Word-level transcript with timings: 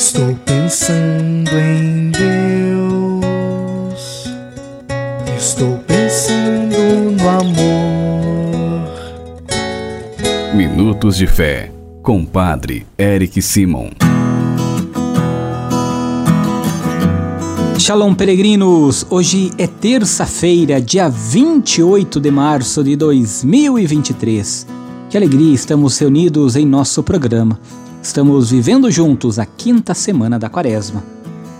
Estou 0.00 0.34
pensando 0.46 1.50
em 1.58 2.10
Deus. 2.10 3.20
Estou 5.36 5.76
pensando 5.86 6.74
no 7.20 7.28
amor. 7.28 8.88
Minutos 10.54 11.18
de 11.18 11.26
Fé, 11.26 11.70
com 12.02 12.24
Padre 12.24 12.86
Eric 12.98 13.42
Simon. 13.42 13.90
Shalom, 17.78 18.14
peregrinos! 18.14 19.06
Hoje 19.10 19.50
é 19.58 19.66
terça-feira, 19.66 20.80
dia 20.80 21.10
28 21.10 22.18
de 22.18 22.30
março 22.30 22.82
de 22.82 22.96
2023. 22.96 24.66
Que 25.10 25.18
alegria 25.18 25.54
estamos 25.54 25.98
reunidos 25.98 26.56
em 26.56 26.64
nosso 26.64 27.02
programa. 27.02 27.60
Estamos 28.02 28.50
vivendo 28.50 28.90
juntos 28.90 29.38
a 29.38 29.44
quinta 29.44 29.92
semana 29.92 30.38
da 30.38 30.48
quaresma. 30.48 31.04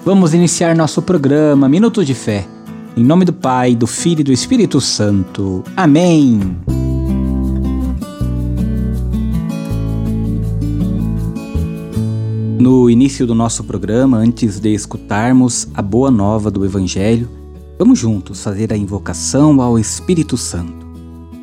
Vamos 0.07 0.33
iniciar 0.33 0.75
nosso 0.75 1.03
programa 1.03 1.69
Minuto 1.69 2.03
de 2.03 2.15
Fé. 2.15 2.49
Em 2.97 3.05
nome 3.05 3.27
do 3.27 3.33
Pai, 3.33 3.75
do 3.75 3.87
Filho 3.87 4.23
e 4.23 4.25
do 4.25 4.33
Espírito 4.33 4.81
Santo. 4.81 5.63
Amém. 5.77 6.57
No 12.59 12.89
início 12.89 13.27
do 13.27 13.35
nosso 13.35 13.63
programa, 13.65 14.17
antes 14.17 14.59
de 14.59 14.73
escutarmos 14.73 15.69
a 15.75 15.83
boa 15.83 16.11
nova 16.11 16.51
do 16.51 16.65
Evangelho, 16.65 17.29
vamos 17.79 17.99
juntos 17.99 18.43
fazer 18.43 18.73
a 18.73 18.77
invocação 18.77 19.61
ao 19.61 19.79
Espírito 19.79 20.39
Santo. 20.39 20.87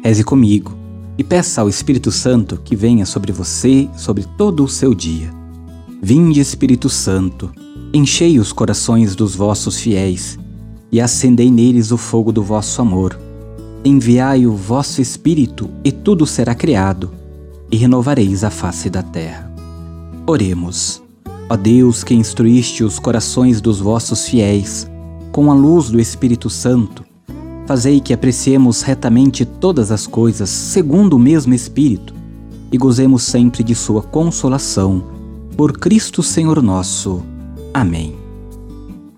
Reze 0.03 0.23
comigo 0.23 0.76
e 1.17 1.23
peça 1.23 1.61
ao 1.61 1.69
Espírito 1.69 2.11
Santo 2.11 2.61
que 2.63 2.75
venha 2.75 3.05
sobre 3.05 3.31
você, 3.31 3.89
sobre 3.97 4.25
todo 4.37 4.63
o 4.63 4.67
seu 4.67 4.93
dia. 4.93 5.33
Vinde, 6.01 6.39
Espírito 6.39 6.89
Santo, 6.89 7.51
enchei 7.93 8.39
os 8.39 8.53
corações 8.53 9.15
dos 9.15 9.35
vossos 9.35 9.79
fiéis 9.79 10.37
e 10.91 11.01
acendei 11.01 11.49
neles 11.49 11.91
o 11.91 11.97
fogo 11.97 12.31
do 12.31 12.43
vosso 12.43 12.81
amor. 12.81 13.19
Enviai 13.83 14.45
o 14.45 14.53
vosso 14.53 15.01
Espírito 15.01 15.69
e 15.83 15.91
tudo 15.91 16.25
será 16.25 16.53
criado, 16.53 17.11
e 17.71 17.77
renovareis 17.77 18.43
a 18.43 18.49
face 18.49 18.89
da 18.89 19.01
terra. 19.01 19.51
Oremos. 20.25 21.01
Ó 21.49 21.55
Deus 21.55 22.03
que 22.03 22.13
instruíste 22.13 22.83
os 22.83 22.99
corações 22.99 23.61
dos 23.61 23.79
vossos 23.79 24.27
fiéis 24.27 24.87
com 25.31 25.51
a 25.51 25.53
luz 25.53 25.89
do 25.89 25.99
Espírito 25.99 26.49
Santo, 26.49 27.05
fazei 27.67 27.99
que 27.99 28.13
apreciemos 28.13 28.81
retamente 28.81 29.43
todas 29.43 29.91
as 29.91 30.07
coisas 30.07 30.49
segundo 30.49 31.17
o 31.17 31.19
mesmo 31.19 31.53
Espírito 31.53 32.13
e 32.71 32.77
gozemos 32.77 33.23
sempre 33.23 33.61
de 33.61 33.75
Sua 33.75 34.01
consolação. 34.01 35.03
Por 35.57 35.77
Cristo 35.77 36.23
Senhor 36.23 36.63
nosso. 36.63 37.21
Amém. 37.73 38.15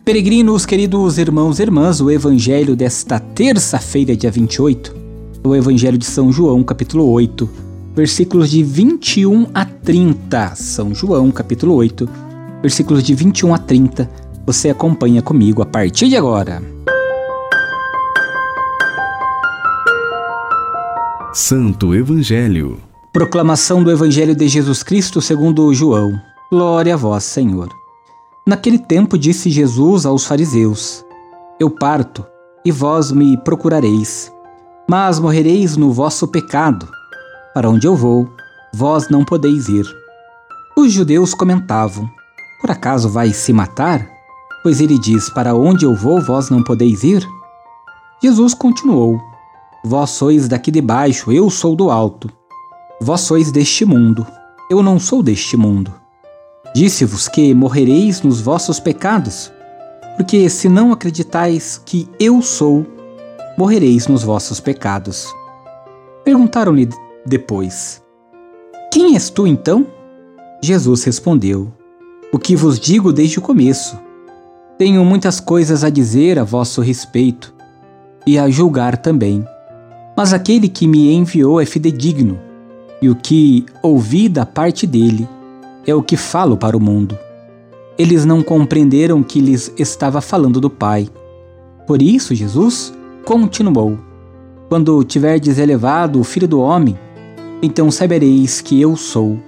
Peregrinos, 0.04 0.66
queridos 0.66 1.20
irmãos 1.20 1.60
e 1.60 1.62
irmãs, 1.62 2.02
o 2.02 2.10
Evangelho 2.10 2.76
desta 2.76 3.20
terça-feira, 3.20 4.16
dia 4.16 4.32
28, 4.32 4.96
o 5.44 5.56
Evangelho 5.56 5.98
de 5.98 6.06
São 6.06 6.32
João, 6.32 6.64
capítulo 6.64 7.08
8, 7.08 7.48
versículos 7.96 8.50
de 8.50 8.64
21 8.64 9.48
a 9.54 9.64
30. 9.64 10.56
São 10.56 10.96
João, 10.96 11.30
capítulo 11.30 11.76
8, 11.76 12.10
versículos 12.64 13.04
de 13.04 13.14
21 13.14 13.54
a 13.54 13.58
30. 13.60 14.10
Você 14.48 14.70
acompanha 14.70 15.22
comigo 15.22 15.62
a 15.62 15.66
partir 15.66 16.10
de 16.10 16.16
agora. 16.16 16.79
Santo 21.40 21.96
Evangelho. 21.96 22.78
Proclamação 23.14 23.82
do 23.82 23.90
Evangelho 23.90 24.36
de 24.36 24.46
Jesus 24.50 24.84
Cristo 24.84 25.22
segundo 25.22 25.74
João. 25.74 26.22
Glória 26.52 26.94
a 26.94 26.98
vós, 26.98 27.24
Senhor. 27.24 27.70
Naquele 28.46 28.78
tempo 28.78 29.18
disse 29.18 29.50
Jesus 29.50 30.06
aos 30.06 30.26
fariseus: 30.26 31.04
Eu 31.58 31.70
parto, 31.70 32.26
e 32.66 32.74
vós 32.74 33.14
me 33.14 33.38
procurareis, 33.38 34.30
mas 34.88 35.18
morrereis 35.18 35.78
no 35.78 35.94
vosso 35.94 36.28
pecado. 36.28 36.90
Para 37.54 37.70
onde 37.70 37.88
eu 37.88 37.96
vou, 37.96 38.30
vós 38.74 39.08
não 39.08 39.24
podeis 39.24 39.70
ir. 39.70 39.86
Os 40.76 40.92
judeus 40.92 41.34
comentavam: 41.34 42.08
Por 42.60 42.70
acaso 42.70 43.08
vai 43.08 43.32
se 43.32 43.54
matar? 43.54 44.06
Pois 44.62 44.82
ele 44.82 45.00
diz: 45.00 45.30
Para 45.30 45.56
onde 45.56 45.86
eu 45.86 45.96
vou, 45.96 46.22
vós 46.22 46.50
não 46.50 46.62
podeis 46.62 47.02
ir? 47.06 47.26
Jesus 48.22 48.54
continuou: 48.54 49.29
Vós 49.84 50.10
sois 50.10 50.48
daqui 50.48 50.72
de 50.72 50.82
baixo, 50.82 51.32
eu 51.32 51.50
sou 51.50 51.76
do 51.76 51.90
alto. 51.90 52.30
Vós 53.02 53.22
sois 53.22 53.52
deste 53.52 53.86
mundo, 53.86 54.28
eu 54.70 54.84
não 54.84 55.00
sou 55.00 55.24
deste 55.24 55.56
mundo. 55.56 55.94
Disse-vos 56.76 57.28
que 57.28 57.54
morrereis 57.54 58.22
nos 58.22 58.42
vossos 58.42 58.80
pecados, 58.80 59.52
porque 60.18 60.50
se 60.50 60.68
não 60.68 60.92
acreditais 60.92 61.82
que 61.84 62.10
eu 62.20 62.42
sou, 62.42 62.86
morrereis 63.58 64.08
nos 64.08 64.22
vossos 64.22 64.60
pecados. 64.60 65.34
Perguntaram-lhe 66.26 66.90
depois: 67.26 68.04
Quem 68.92 69.14
és 69.16 69.30
tu 69.30 69.48
então? 69.48 69.88
Jesus 70.62 71.06
respondeu: 71.06 71.72
O 72.34 72.38
que 72.38 72.56
vos 72.56 72.80
digo 72.80 73.14
desde 73.14 73.40
o 73.40 73.42
começo. 73.42 73.98
Tenho 74.78 75.04
muitas 75.04 75.40
coisas 75.40 75.84
a 75.84 75.90
dizer 75.90 76.38
a 76.38 76.44
vosso 76.44 76.82
respeito 76.82 77.54
e 78.28 78.38
a 78.38 78.50
julgar 78.50 78.98
também. 78.98 79.46
Mas 80.20 80.34
aquele 80.34 80.68
que 80.68 80.86
me 80.86 81.14
enviou 81.14 81.62
é 81.62 81.66
fidedigno, 81.66 82.38
e 83.02 83.10
o 83.10 83.16
que 83.16 83.66
ouvi 83.82 84.28
da 84.28 84.46
parte 84.46 84.86
dele 84.86 85.26
é 85.88 85.96
o 85.96 86.04
que 86.04 86.18
falo 86.18 86.58
para 86.58 86.76
o 86.76 86.80
mundo. 86.80 87.18
Eles 87.98 88.26
não 88.26 88.44
compreenderam 88.44 89.24
que 89.24 89.40
lhes 89.40 89.74
estava 89.78 90.20
falando 90.20 90.60
do 90.60 90.70
Pai. 90.70 91.08
Por 91.88 92.02
isso, 92.02 92.36
Jesus 92.36 92.92
continuou: 93.24 93.98
Quando 94.68 95.02
tiverdes 95.06 95.58
elevado 95.58 96.20
o 96.20 96.26
Filho 96.26 96.50
do 96.50 96.60
Homem, 96.60 97.00
então 97.62 97.90
sabereis 97.90 98.60
que 98.60 98.82
eu 98.82 98.98
sou, 98.98 99.40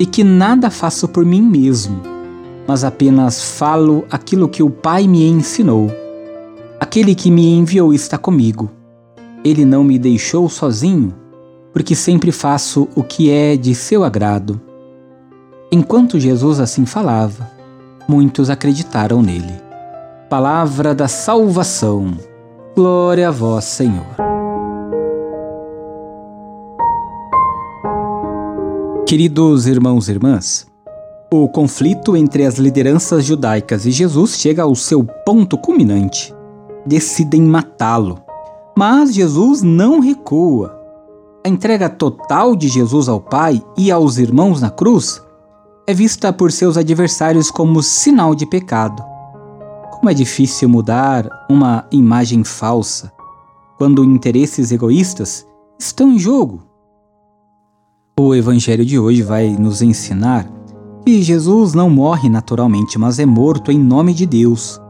e 0.00 0.04
que 0.04 0.24
nada 0.24 0.68
faço 0.68 1.06
por 1.06 1.24
mim 1.24 1.42
mesmo, 1.42 2.02
mas 2.66 2.82
apenas 2.82 3.56
falo 3.56 4.04
aquilo 4.10 4.48
que 4.48 4.64
o 4.64 4.68
Pai 4.68 5.06
me 5.06 5.24
ensinou. 5.24 5.92
Aquele 6.80 7.14
que 7.14 7.30
me 7.30 7.54
enviou 7.54 7.94
está 7.94 8.18
comigo 8.18 8.68
ele 9.44 9.64
não 9.64 9.82
me 9.82 9.98
deixou 9.98 10.48
sozinho, 10.48 11.12
porque 11.72 11.94
sempre 11.94 12.30
faço 12.30 12.88
o 12.94 13.02
que 13.02 13.30
é 13.30 13.56
de 13.56 13.74
seu 13.74 14.04
agrado. 14.04 14.60
Enquanto 15.70 16.20
Jesus 16.20 16.60
assim 16.60 16.86
falava, 16.86 17.50
muitos 18.08 18.50
acreditaram 18.50 19.22
nele. 19.22 19.54
Palavra 20.28 20.94
da 20.94 21.08
salvação. 21.08 22.16
Glória 22.74 23.28
a 23.28 23.30
vós, 23.30 23.64
Senhor. 23.64 24.06
Queridos 29.06 29.66
irmãos 29.66 30.08
e 30.08 30.12
irmãs, 30.12 30.66
o 31.30 31.48
conflito 31.48 32.16
entre 32.16 32.46
as 32.46 32.56
lideranças 32.56 33.24
judaicas 33.24 33.84
e 33.84 33.90
Jesus 33.90 34.38
chega 34.38 34.62
ao 34.62 34.74
seu 34.74 35.04
ponto 35.04 35.58
culminante. 35.58 36.34
Decidem 36.86 37.42
matá-lo 37.42 38.21
mas 38.76 39.14
Jesus 39.14 39.62
não 39.62 40.00
recua. 40.00 40.78
A 41.44 41.48
entrega 41.48 41.88
total 41.88 42.54
de 42.54 42.68
Jesus 42.68 43.08
ao 43.08 43.20
Pai 43.20 43.62
e 43.76 43.90
aos 43.90 44.18
irmãos 44.18 44.60
na 44.60 44.70
cruz 44.70 45.20
é 45.86 45.92
vista 45.92 46.32
por 46.32 46.52
seus 46.52 46.76
adversários 46.76 47.50
como 47.50 47.82
sinal 47.82 48.34
de 48.34 48.46
pecado. 48.46 49.02
Como 49.90 50.08
é 50.08 50.14
difícil 50.14 50.68
mudar 50.68 51.28
uma 51.50 51.86
imagem 51.90 52.44
falsa 52.44 53.12
quando 53.76 54.04
interesses 54.04 54.70
egoístas 54.70 55.46
estão 55.78 56.12
em 56.12 56.18
jogo. 56.18 56.62
O 58.18 58.34
Evangelho 58.34 58.84
de 58.84 58.98
hoje 58.98 59.22
vai 59.22 59.48
nos 59.48 59.82
ensinar 59.82 60.48
que 61.04 61.20
Jesus 61.20 61.74
não 61.74 61.90
morre 61.90 62.28
naturalmente, 62.28 62.98
mas 62.98 63.18
é 63.18 63.26
morto 63.26 63.72
em 63.72 63.78
nome 63.78 64.14
de 64.14 64.24
Deus, 64.24 64.80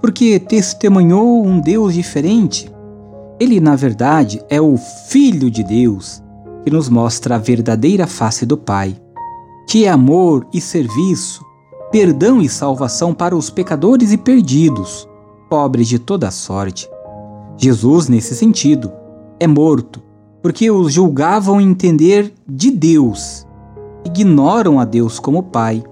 porque 0.00 0.38
testemunhou 0.38 1.44
um 1.44 1.58
Deus 1.58 1.94
diferente 1.94 2.70
ele, 3.38 3.60
na 3.60 3.76
verdade, 3.76 4.42
é 4.48 4.60
o 4.60 4.76
Filho 4.76 5.50
de 5.50 5.62
Deus 5.62 6.22
que 6.64 6.70
nos 6.70 6.88
mostra 6.88 7.36
a 7.36 7.38
verdadeira 7.38 8.06
face 8.06 8.44
do 8.44 8.56
Pai, 8.56 8.96
que 9.68 9.84
é 9.84 9.88
amor 9.88 10.46
e 10.52 10.60
serviço, 10.60 11.44
perdão 11.92 12.40
e 12.40 12.48
salvação 12.48 13.14
para 13.14 13.36
os 13.36 13.50
pecadores 13.50 14.12
e 14.12 14.16
perdidos, 14.16 15.08
pobres 15.48 15.86
de 15.86 15.98
toda 15.98 16.30
sorte. 16.30 16.88
Jesus, 17.56 18.08
nesse 18.08 18.34
sentido, 18.34 18.92
é 19.38 19.46
morto 19.46 20.02
porque 20.42 20.70
os 20.70 20.92
julgavam 20.92 21.60
entender 21.60 22.32
de 22.48 22.70
Deus, 22.70 23.46
ignoram 24.04 24.78
a 24.78 24.84
Deus 24.84 25.18
como 25.18 25.42
Pai 25.42 25.82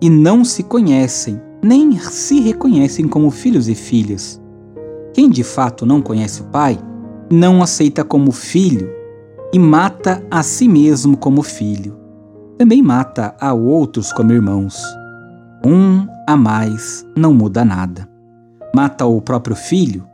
e 0.00 0.10
não 0.10 0.44
se 0.44 0.62
conhecem, 0.62 1.40
nem 1.62 1.98
se 1.98 2.40
reconhecem 2.40 3.08
como 3.08 3.30
filhos 3.30 3.68
e 3.68 3.74
filhas. 3.74 4.40
Quem 5.16 5.30
de 5.30 5.42
fato 5.42 5.86
não 5.86 6.02
conhece 6.02 6.42
o 6.42 6.44
Pai, 6.44 6.78
não 7.32 7.62
aceita 7.62 8.04
como 8.04 8.30
filho 8.30 8.90
e 9.50 9.58
mata 9.58 10.22
a 10.30 10.42
si 10.42 10.68
mesmo 10.68 11.16
como 11.16 11.42
filho. 11.42 11.96
Também 12.58 12.82
mata 12.82 13.34
a 13.40 13.54
outros 13.54 14.12
como 14.12 14.30
irmãos. 14.30 14.78
Um 15.64 16.06
a 16.28 16.36
mais 16.36 17.02
não 17.16 17.32
muda 17.32 17.64
nada. 17.64 18.06
Mata 18.74 19.06
o 19.06 19.18
próprio 19.22 19.56
filho? 19.56 20.06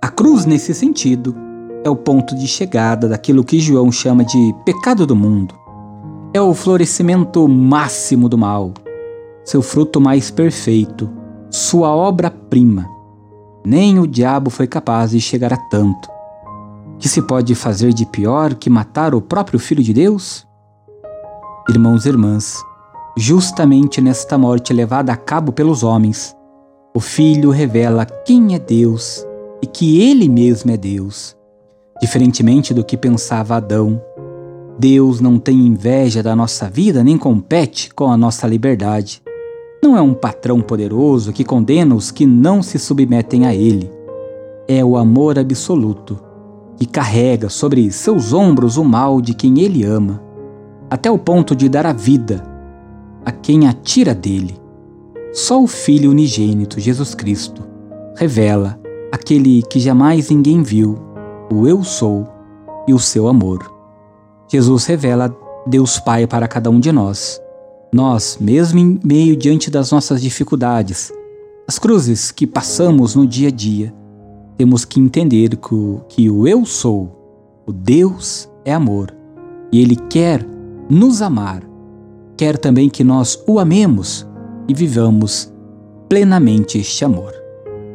A 0.00 0.08
cruz, 0.08 0.46
nesse 0.46 0.72
sentido, 0.72 1.34
é 1.82 1.90
o 1.90 1.96
ponto 1.96 2.36
de 2.36 2.46
chegada 2.46 3.08
daquilo 3.08 3.42
que 3.42 3.58
João 3.58 3.90
chama 3.90 4.24
de 4.24 4.54
pecado 4.64 5.04
do 5.04 5.16
mundo. 5.16 5.52
É 6.32 6.40
o 6.40 6.54
florescimento 6.54 7.48
máximo 7.48 8.28
do 8.28 8.38
mal, 8.38 8.72
seu 9.44 9.60
fruto 9.60 10.00
mais 10.00 10.30
perfeito, 10.30 11.10
sua 11.50 11.88
obra-prima. 11.88 12.93
Nem 13.66 13.98
o 13.98 14.06
diabo 14.06 14.50
foi 14.50 14.66
capaz 14.66 15.12
de 15.12 15.20
chegar 15.22 15.50
a 15.50 15.56
tanto. 15.56 16.10
Que 16.98 17.08
se 17.08 17.22
pode 17.22 17.54
fazer 17.54 17.94
de 17.94 18.04
pior 18.04 18.54
que 18.54 18.68
matar 18.68 19.14
o 19.14 19.22
próprio 19.22 19.58
Filho 19.58 19.82
de 19.82 19.94
Deus? 19.94 20.46
Irmãos 21.70 22.04
e 22.04 22.10
irmãs, 22.10 22.62
justamente 23.16 24.02
nesta 24.02 24.36
morte 24.36 24.70
levada 24.74 25.12
a 25.12 25.16
cabo 25.16 25.50
pelos 25.50 25.82
homens, 25.82 26.36
o 26.94 27.00
Filho 27.00 27.48
revela 27.50 28.04
quem 28.04 28.54
é 28.54 28.58
Deus 28.58 29.26
e 29.62 29.66
que 29.66 29.98
Ele 29.98 30.28
mesmo 30.28 30.70
é 30.70 30.76
Deus. 30.76 31.34
Diferentemente 32.02 32.74
do 32.74 32.84
que 32.84 32.98
pensava 32.98 33.56
Adão, 33.56 33.98
Deus 34.78 35.20
não 35.20 35.38
tem 35.38 35.66
inveja 35.66 36.22
da 36.22 36.36
nossa 36.36 36.68
vida 36.68 37.02
nem 37.02 37.16
compete 37.16 37.94
com 37.94 38.12
a 38.12 38.16
nossa 38.16 38.46
liberdade. 38.46 39.23
Não 39.84 39.98
é 39.98 40.00
um 40.00 40.14
patrão 40.14 40.62
poderoso 40.62 41.30
que 41.30 41.44
condena 41.44 41.94
os 41.94 42.10
que 42.10 42.24
não 42.24 42.62
se 42.62 42.78
submetem 42.78 43.44
a 43.44 43.54
Ele. 43.54 43.92
É 44.66 44.82
o 44.82 44.96
amor 44.96 45.38
absoluto 45.38 46.18
que 46.78 46.86
carrega 46.86 47.50
sobre 47.50 47.92
seus 47.92 48.32
ombros 48.32 48.78
o 48.78 48.82
mal 48.82 49.20
de 49.20 49.34
quem 49.34 49.60
Ele 49.60 49.84
ama, 49.84 50.22
até 50.88 51.10
o 51.10 51.18
ponto 51.18 51.54
de 51.54 51.68
dar 51.68 51.84
a 51.84 51.92
vida 51.92 52.42
a 53.26 53.30
quem 53.30 53.68
a 53.68 53.74
tira 53.74 54.14
dele. 54.14 54.56
Só 55.34 55.62
o 55.62 55.66
Filho 55.66 56.10
unigênito, 56.10 56.80
Jesus 56.80 57.14
Cristo, 57.14 57.62
revela 58.16 58.80
aquele 59.12 59.60
que 59.64 59.78
jamais 59.78 60.30
ninguém 60.30 60.62
viu, 60.62 60.98
o 61.52 61.68
Eu 61.68 61.84
Sou 61.84 62.26
e 62.88 62.94
o 62.94 62.98
seu 62.98 63.28
amor. 63.28 63.70
Jesus 64.50 64.86
revela 64.86 65.36
Deus 65.66 66.00
Pai 66.00 66.26
para 66.26 66.48
cada 66.48 66.70
um 66.70 66.80
de 66.80 66.90
nós. 66.90 67.43
Nós, 67.94 68.38
mesmo 68.40 68.80
em 68.80 68.98
meio 69.04 69.36
diante 69.36 69.70
das 69.70 69.92
nossas 69.92 70.20
dificuldades, 70.20 71.12
as 71.68 71.78
cruzes 71.78 72.32
que 72.32 72.44
passamos 72.44 73.14
no 73.14 73.24
dia 73.24 73.46
a 73.46 73.52
dia, 73.52 73.94
temos 74.58 74.84
que 74.84 74.98
entender 74.98 75.56
que 75.56 75.72
o, 75.72 76.00
que 76.08 76.28
o 76.28 76.44
Eu 76.48 76.66
Sou, 76.66 77.62
o 77.64 77.72
Deus 77.72 78.50
é 78.64 78.74
amor, 78.74 79.14
e 79.70 79.80
Ele 79.80 79.94
quer 79.94 80.44
nos 80.90 81.22
amar 81.22 81.62
quer 82.36 82.58
também 82.58 82.90
que 82.90 83.04
nós 83.04 83.40
o 83.46 83.60
amemos 83.60 84.26
e 84.66 84.74
vivamos 84.74 85.52
plenamente 86.08 86.78
este 86.78 87.04
amor. 87.04 87.32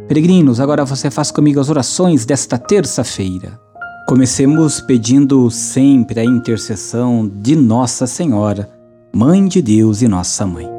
Peregrinos, 0.08 0.62
agora 0.62 0.86
você 0.86 1.12
faz 1.12 1.30
comigo 1.30 1.60
as 1.60 1.70
orações 1.70 2.26
desta 2.26 2.58
terça-feira. 2.58 3.60
Comecemos 4.08 4.80
pedindo 4.80 5.52
sempre 5.52 6.22
a 6.22 6.24
intercessão 6.24 7.28
de 7.28 7.54
Nossa 7.54 8.08
Senhora, 8.08 8.79
Mãe 9.12 9.48
de 9.48 9.60
Deus 9.60 10.04
e 10.04 10.08
Nossa 10.08 10.46
Mãe. 10.46 10.70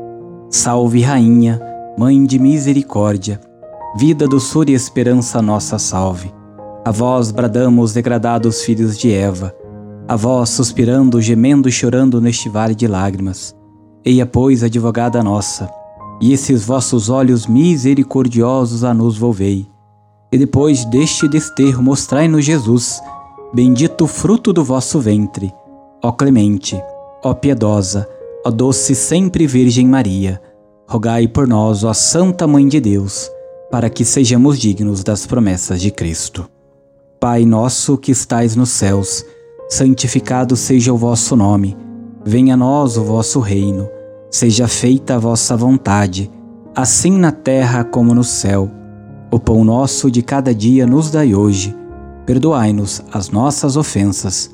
Salve, 0.49 1.03
Rainha, 1.03 1.61
Mãe 1.99 2.25
de 2.25 2.39
Misericórdia, 2.39 3.41
vida, 3.97 4.29
doçura 4.29 4.71
e 4.71 4.75
esperança 4.75 5.43
nossa 5.43 5.81
salve. 5.81 6.33
A 6.85 6.93
vós 6.93 7.33
bradamos, 7.33 7.93
degradados 7.93 8.63
filhos 8.63 8.97
de 8.97 9.13
Eva, 9.13 9.53
a 10.07 10.15
vós 10.15 10.51
suspirando, 10.51 11.21
gemendo 11.21 11.69
e 11.69 11.73
chorando 11.73 12.21
neste 12.21 12.49
vale 12.49 12.73
de 12.75 12.87
lágrimas. 12.87 13.55
Eia, 14.05 14.25
pois, 14.25 14.63
advogada 14.63 15.25
nossa, 15.25 15.69
e 16.21 16.33
esses 16.33 16.65
vossos 16.65 17.11
olhos 17.11 17.49
misericordiosos 17.49 18.85
a 18.85 18.95
nos 18.95 19.19
volvei. 19.19 19.67
E 20.31 20.39
depois 20.39 20.85
deste 20.85 21.27
desterro 21.27 21.83
mostrai-nos 21.83 22.45
Jesus, 22.45 23.03
bendito 23.53 24.07
fruto 24.07 24.53
do 24.53 24.63
vosso 24.63 25.01
ventre. 25.01 25.53
Ó 26.01 26.13
clemente, 26.13 26.81
ó 27.25 27.35
piedosa, 27.35 28.09
ó 28.45 28.51
doce 28.51 28.95
sempre 28.95 29.47
Virgem 29.47 29.87
Maria, 29.87 30.41
rogai 30.89 31.29
por 31.29 31.47
nós, 31.47 31.85
ó 31.85 31.93
Santa 31.93 32.47
Mãe 32.47 32.67
de 32.67 32.81
Deus, 32.81 33.31
para 33.71 33.91
que 33.91 34.05
sejamos 34.05 34.59
dignos 34.59 35.05
das 35.05 35.27
promessas 35.27 35.81
de 35.81 35.91
Cristo. 35.91 36.49
Pai 37.21 37.45
nosso 37.45 37.99
que 37.99 38.13
estais 38.13 38.57
nos 38.57 38.71
céus, 38.71 39.25
santificado 39.69 40.57
seja 40.57 40.93
o 40.93 40.97
vosso 40.97 41.37
nome. 41.37 41.77
Venha 42.25 42.55
a 42.55 42.57
nós 42.57 42.97
o 42.97 43.05
vosso 43.05 43.41
reino. 43.41 43.89
Seja 44.31 44.69
feita 44.69 45.17
a 45.17 45.19
vossa 45.19 45.57
vontade, 45.57 46.31
assim 46.75 47.19
na 47.19 47.33
terra 47.33 47.85
como 47.85 48.15
no 48.15 48.25
céu. 48.25 48.71
O 49.31 49.39
pão 49.39 49.65
nosso 49.65 50.11
de 50.11 50.23
cada 50.23 50.55
dia 50.55 50.87
nos 50.87 51.11
dai 51.11 51.35
hoje. 51.35 51.77
Perdoai-nos 52.27 53.03
as 53.13 53.31
nossas 53.31 53.77
ofensas, 53.77 54.51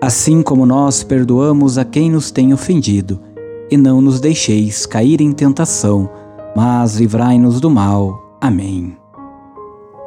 assim 0.00 0.42
como 0.42 0.64
nós 0.64 1.02
perdoamos 1.02 1.76
a 1.78 1.84
quem 1.84 2.10
nos 2.10 2.30
tem 2.30 2.52
ofendido. 2.52 3.20
E 3.70 3.76
não 3.76 4.00
nos 4.00 4.18
deixeis 4.18 4.86
cair 4.86 5.20
em 5.20 5.32
tentação, 5.32 6.08
mas 6.56 6.96
livrai-nos 6.96 7.60
do 7.60 7.68
mal. 7.68 8.36
Amém. 8.40 8.96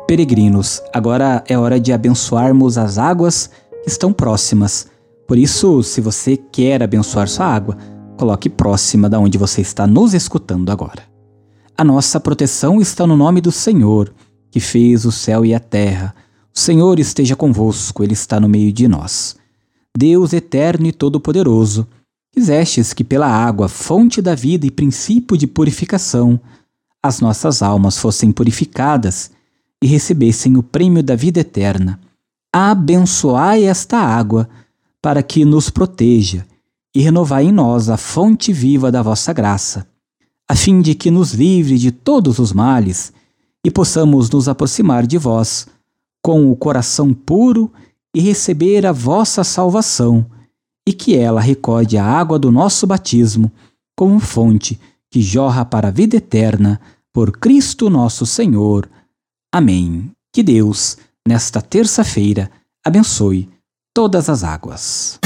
Peregrinos, 0.08 0.82
agora 0.92 1.44
é 1.48 1.58
hora 1.58 1.80
de 1.80 1.94
abençoarmos 1.94 2.78
as 2.78 2.98
águas 2.98 3.50
que 3.84 3.90
estão 3.90 4.12
próximas. 4.12 4.88
Por 5.28 5.38
isso, 5.38 5.84
se 5.84 6.02
você 6.02 6.36
quer 6.36 6.82
abençoar 6.82 7.28
sua 7.28 7.46
água, 7.46 7.78
coloque 8.18 8.50
próxima 8.50 9.10
da 9.10 9.20
onde 9.20 9.38
você 9.38 9.62
está 9.62 9.86
nos 9.86 10.14
escutando 10.14 10.72
agora. 10.72 11.04
A 11.78 11.84
nossa 11.84 12.20
proteção 12.20 12.82
está 12.82 13.08
no 13.08 13.16
nome 13.16 13.42
do 13.42 13.52
Senhor, 13.52 14.14
que 14.50 14.60
fez 14.60 15.06
o 15.06 15.12
céu 15.12 15.46
e 15.46 15.54
a 15.54 15.60
terra. 15.60 16.14
O 16.54 16.60
Senhor 16.60 17.00
esteja 17.00 17.36
convosco, 17.36 18.04
Ele 18.04 18.14
está 18.14 18.40
no 18.40 18.50
meio 18.50 18.74
de 18.74 18.88
nós. 18.88 19.36
Deus 19.98 20.34
eterno 20.34 20.88
e 20.88 20.92
todo-poderoso, 20.92 21.88
quisestes 22.32 22.94
que 22.94 23.04
pela 23.04 23.28
água, 23.28 23.68
fonte 23.68 24.22
da 24.22 24.34
vida 24.34 24.66
e 24.66 24.72
princípio 24.72 25.38
de 25.38 25.46
purificação, 25.46 26.40
as 27.04 27.20
nossas 27.20 27.62
almas 27.62 27.98
fossem 27.98 28.32
purificadas 28.32 29.32
e 29.82 29.88
recebessem 29.88 30.56
o 30.56 30.64
prêmio 30.64 31.04
da 31.04 31.16
vida 31.16 31.40
eterna. 31.40 32.00
Abençoai 32.54 33.64
esta 33.64 33.98
água, 33.98 34.48
para 35.02 35.24
que 35.24 35.44
nos 35.44 35.70
proteja, 35.70 36.46
e 36.94 37.02
renovai 37.02 37.46
em 37.46 37.52
nós 37.52 37.90
a 37.90 37.98
fonte 37.98 38.54
viva 38.54 38.92
da 38.92 39.02
vossa 39.02 39.34
graça, 39.34 39.88
a 40.48 40.56
fim 40.56 40.82
de 40.82 40.94
que 40.94 41.10
nos 41.10 41.34
livre 41.34 41.78
de 41.78 41.92
todos 41.92 42.38
os 42.38 42.54
males 42.54 43.12
e 43.66 43.72
possamos 43.72 44.30
nos 44.30 44.48
aproximar 44.48 45.08
de 45.08 45.18
vós 45.18 45.68
com 46.22 46.52
o 46.52 46.56
coração 46.56 47.14
puro 47.14 47.72
e 48.14 48.20
receber 48.20 48.86
a 48.86 48.92
vossa 48.92 49.44
salvação, 49.44 50.26
e 50.88 50.94
que 50.94 51.16
ela 51.16 51.42
recorde 51.42 51.98
a 51.98 52.06
água 52.06 52.40
do 52.40 52.52
nosso 52.52 52.88
batismo 52.88 53.52
como 53.96 54.20
fonte 54.20 54.80
que 55.10 55.22
jorra 55.22 55.66
para 55.66 55.90
a 55.90 55.92
vida 55.92 56.16
eterna, 56.16 56.80
por 57.14 57.32
Cristo 57.34 57.90
nosso 57.90 58.26
Senhor. 58.26 58.90
Amém. 59.54 60.12
Que 60.34 60.42
Deus 60.42 60.98
nesta 61.28 61.62
terça-feira, 61.62 62.50
abençoe 62.86 63.48
todas 63.94 64.30
as 64.30 64.44
águas. 64.44 65.20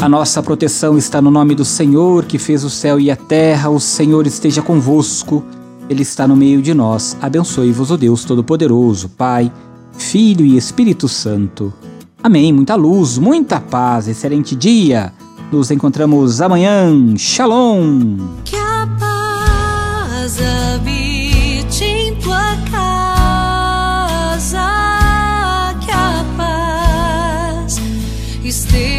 A 0.00 0.08
nossa 0.08 0.42
proteção 0.42 0.98
está 0.98 1.22
no 1.22 1.30
nome 1.30 1.54
do 1.54 1.64
Senhor 1.64 2.24
que 2.24 2.38
fez 2.38 2.64
o 2.64 2.70
céu 2.70 2.98
e 2.98 3.10
a 3.10 3.16
terra. 3.16 3.70
O 3.70 3.78
Senhor 3.78 4.26
esteja 4.26 4.60
convosco, 4.60 5.44
Ele 5.88 6.02
está 6.02 6.26
no 6.26 6.36
meio 6.36 6.60
de 6.60 6.74
nós. 6.74 7.16
Abençoe-vos 7.20 7.90
o 7.90 7.96
Deus 7.96 8.24
Todo-Poderoso, 8.24 9.08
Pai, 9.10 9.52
Filho 9.98 10.44
e 10.44 10.56
Espírito 10.56 11.08
Santo. 11.08 11.72
Amém. 12.22 12.52
Muita 12.52 12.74
luz, 12.74 13.18
muita 13.18 13.60
paz, 13.60 14.06
excelente 14.08 14.54
dia. 14.54 15.12
Nos 15.50 15.70
encontramos 15.70 16.40
amanhã. 16.40 17.14
Shalom. 17.16 18.16
Que 18.44 18.56
a 18.56 18.88
paz 18.98 20.38
habite 20.40 21.84
em 21.84 22.14
tua 22.16 22.56
casa. 22.70 22.98
Que 25.80 25.90
a 25.90 26.24
paz 26.36 27.80
esteja 28.44 28.91